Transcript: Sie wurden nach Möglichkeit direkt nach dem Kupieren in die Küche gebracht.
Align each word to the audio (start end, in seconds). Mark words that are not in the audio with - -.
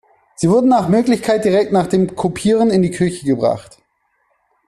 Sie 0.33 0.49
wurden 0.49 0.67
nach 0.69 0.87
Möglichkeit 0.89 1.45
direkt 1.45 1.71
nach 1.71 1.85
dem 1.85 2.15
Kupieren 2.15 2.71
in 2.71 2.81
die 2.81 2.89
Küche 2.89 3.23
gebracht. 3.23 3.77